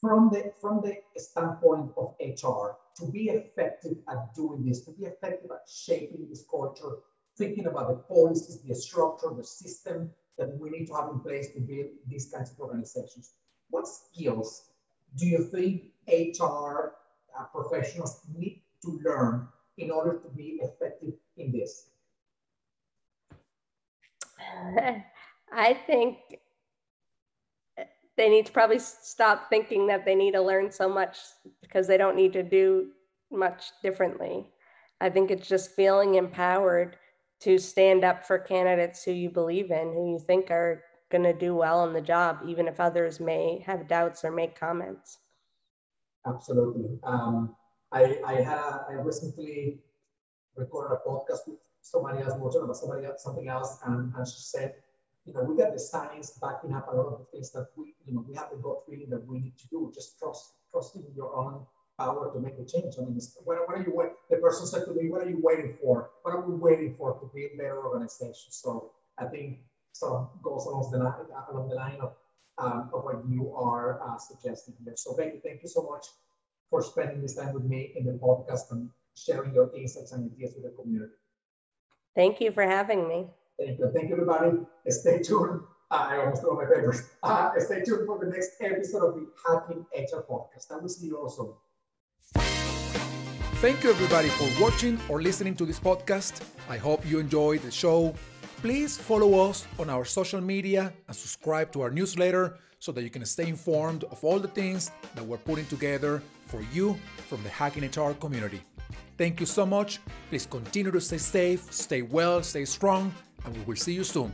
from 0.00 0.30
the 0.30 0.52
from 0.60 0.80
the 0.80 0.96
standpoint 1.16 1.92
of 1.96 2.14
HR, 2.20 2.76
to 2.96 3.10
be 3.10 3.28
effective 3.28 3.98
at 4.08 4.34
doing 4.34 4.64
this, 4.64 4.84
to 4.86 4.92
be 4.92 5.04
effective 5.04 5.50
at 5.50 5.68
shaping 5.68 6.26
this 6.28 6.44
culture, 6.50 6.96
thinking 7.40 7.66
about 7.66 7.88
the 7.88 8.14
policies, 8.14 8.60
the 8.60 8.74
structure, 8.74 9.28
the 9.34 9.42
system 9.42 10.10
that 10.36 10.56
we 10.60 10.68
need 10.68 10.86
to 10.86 10.94
have 10.94 11.08
in 11.08 11.20
place 11.20 11.48
to 11.54 11.60
build 11.60 11.86
these 12.06 12.30
kinds 12.32 12.50
of 12.50 12.60
organizations. 12.60 13.32
What 13.70 13.88
skills 13.88 14.70
do 15.16 15.26
you 15.26 15.42
think 15.44 15.84
HR 16.06 16.92
uh, 17.36 17.44
professionals 17.54 18.20
need 18.36 18.62
to 18.82 19.00
learn 19.02 19.48
in 19.78 19.90
order 19.90 20.18
to 20.18 20.28
be 20.36 20.60
effective 20.62 21.14
in 21.38 21.50
this? 21.50 21.86
I 25.52 25.74
think 25.86 26.18
they 28.16 28.28
need 28.28 28.46
to 28.46 28.52
probably 28.52 28.78
stop 28.78 29.48
thinking 29.48 29.86
that 29.86 30.04
they 30.04 30.14
need 30.14 30.32
to 30.32 30.42
learn 30.42 30.70
so 30.70 30.88
much 30.88 31.16
because 31.62 31.86
they 31.86 31.96
don't 31.96 32.16
need 32.16 32.34
to 32.34 32.42
do 32.42 32.88
much 33.30 33.70
differently. 33.82 34.46
I 35.00 35.08
think 35.08 35.30
it's 35.30 35.48
just 35.48 35.74
feeling 35.74 36.16
empowered 36.16 36.96
to 37.40 37.58
stand 37.58 38.04
up 38.04 38.24
for 38.24 38.38
candidates 38.38 39.02
who 39.02 39.12
you 39.12 39.30
believe 39.30 39.70
in, 39.70 39.92
who 39.92 40.12
you 40.12 40.18
think 40.18 40.50
are 40.50 40.84
going 41.10 41.24
to 41.24 41.32
do 41.32 41.54
well 41.54 41.80
on 41.80 41.92
the 41.92 42.00
job, 42.00 42.38
even 42.46 42.68
if 42.68 42.78
others 42.78 43.18
may 43.18 43.62
have 43.66 43.88
doubts 43.88 44.24
or 44.24 44.30
make 44.30 44.58
comments. 44.58 45.18
Absolutely. 46.26 46.98
Um, 47.02 47.56
I, 47.92 48.18
I 48.24 48.34
had 48.34 48.58
a, 48.58 48.86
I 48.90 48.92
recently 48.92 49.80
recorded 50.54 50.94
a 50.94 51.08
podcast 51.08 51.48
with 51.48 51.58
somebody 51.80 52.18
else, 52.18 52.34
we 52.38 52.60
about 52.60 52.76
somebody 52.76 53.06
else, 53.06 53.22
something 53.22 53.48
else, 53.48 53.78
and, 53.86 54.12
and 54.14 54.28
she 54.28 54.38
said, 54.38 54.74
you 55.24 55.32
know, 55.32 55.42
we 55.42 55.56
got 55.56 55.72
the 55.72 55.78
science 55.78 56.38
backing 56.40 56.74
up 56.74 56.88
a 56.92 56.96
lot 56.96 57.06
of 57.06 57.18
the 57.20 57.24
things 57.32 57.50
that 57.52 57.68
we, 57.76 57.94
you 58.06 58.14
know, 58.14 58.24
we 58.28 58.34
have 58.36 58.50
the 58.50 58.56
gut 58.58 58.82
feeling 58.88 59.10
that 59.10 59.26
we 59.26 59.38
need 59.38 59.58
to 59.58 59.68
do. 59.68 59.90
Just 59.94 60.18
trust, 60.18 60.52
trusting 60.70 61.04
your 61.14 61.34
own 61.34 61.66
power 62.00 62.32
to 62.32 62.38
make 62.40 62.56
a 62.62 62.64
change. 62.64 62.94
I 62.98 63.02
mean, 63.04 63.20
what, 63.44 63.56
what 63.68 63.76
are 63.76 63.84
you 63.86 63.92
waiting? 63.94 64.16
The 64.30 64.38
person 64.38 64.66
said 64.66 64.84
to 64.86 64.92
me, 64.96 65.10
"What 65.12 65.22
are 65.24 65.30
you 65.34 65.40
waiting 65.42 65.76
for? 65.80 66.10
What 66.22 66.34
are 66.34 66.44
we 66.48 66.54
waiting 66.66 66.94
for 66.96 67.08
to 67.20 67.26
be 67.34 67.42
a 67.44 67.56
better 67.56 67.78
organization?" 67.86 68.50
So 68.62 68.92
I 69.18 69.26
think 69.26 69.60
sort 69.92 70.14
of 70.14 70.42
goes 70.42 70.64
along 70.66 70.90
the 70.92 70.98
line, 70.98 71.26
along 71.50 71.68
the 71.68 71.78
line 71.84 72.00
of 72.00 72.12
um, 72.58 72.90
of 72.94 73.04
what 73.04 73.18
you 73.28 73.52
are 73.54 74.00
uh, 74.06 74.18
suggesting 74.18 74.74
here. 74.84 74.96
So 74.96 75.16
Becky, 75.16 75.38
thank 75.44 75.62
you 75.62 75.68
so 75.68 75.82
much 75.92 76.06
for 76.70 76.82
spending 76.82 77.20
this 77.20 77.34
time 77.36 77.52
with 77.54 77.64
me 77.64 77.92
in 77.96 78.04
the 78.06 78.12
podcast 78.12 78.70
and 78.70 78.90
sharing 79.14 79.54
your 79.54 79.70
insights 79.76 80.12
and 80.12 80.30
ideas 80.30 80.54
with 80.54 80.64
the 80.64 80.74
community. 80.80 81.14
Thank 82.14 82.40
you 82.40 82.50
for 82.52 82.64
having 82.64 83.08
me. 83.08 83.26
Thank 83.58 83.78
you. 83.78 83.90
Thank 83.94 84.08
you, 84.08 84.14
everybody. 84.14 84.58
Stay 84.88 85.18
tuned. 85.20 85.60
Uh, 85.90 86.06
I 86.10 86.18
almost 86.18 86.42
threw 86.42 86.56
my 86.56 86.64
papers. 86.64 87.02
Uh, 87.22 87.50
stay 87.58 87.82
tuned 87.82 88.06
for 88.06 88.18
the 88.18 88.30
next 88.30 88.52
episode 88.60 89.08
of 89.08 89.14
the 89.16 89.26
Hacking 89.44 89.84
HR 89.94 90.22
podcast. 90.30 90.70
I 90.70 90.78
will 90.78 90.88
see 90.88 91.06
you 91.06 91.18
also. 91.18 91.58
Thank 93.60 93.84
you, 93.84 93.90
everybody, 93.90 94.28
for 94.28 94.48
watching 94.62 94.98
or 95.08 95.20
listening 95.20 95.54
to 95.56 95.66
this 95.66 95.78
podcast. 95.78 96.40
I 96.68 96.78
hope 96.78 97.04
you 97.04 97.18
enjoyed 97.18 97.60
the 97.60 97.70
show. 97.70 98.14
Please 98.62 98.96
follow 98.96 99.48
us 99.48 99.66
on 99.78 99.90
our 99.90 100.04
social 100.04 100.40
media 100.40 100.92
and 101.06 101.16
subscribe 101.16 101.70
to 101.72 101.82
our 101.82 101.90
newsletter 101.90 102.56
so 102.78 102.90
that 102.92 103.02
you 103.02 103.10
can 103.10 103.24
stay 103.26 103.48
informed 103.48 104.04
of 104.04 104.24
all 104.24 104.38
the 104.38 104.48
things 104.48 104.90
that 105.14 105.24
we're 105.24 105.36
putting 105.36 105.66
together 105.66 106.22
for 106.46 106.62
you 106.72 106.98
from 107.28 107.42
the 107.42 107.50
Hacking 107.50 107.84
HR 107.84 108.14
community. 108.14 108.62
Thank 109.18 109.40
you 109.40 109.46
so 109.46 109.66
much. 109.66 110.00
Please 110.30 110.46
continue 110.46 110.90
to 110.90 111.00
stay 111.00 111.18
safe, 111.18 111.70
stay 111.70 112.00
well, 112.00 112.42
stay 112.42 112.64
strong, 112.64 113.14
and 113.44 113.54
we 113.54 113.62
will 113.64 113.76
see 113.76 113.92
you 113.92 114.04
soon. 114.04 114.32